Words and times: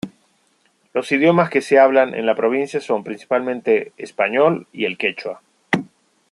Los 0.95 1.11
idiomas 1.11 1.51
que 1.51 1.61
se 1.61 1.77
hablan 1.77 2.15
en 2.15 2.25
la 2.25 2.33
provincia 2.33 2.81
son 2.81 3.03
principalmente 3.03 3.91
español 3.97 4.65
y 4.73 4.85
el 4.85 4.97
quechua. 4.97 5.43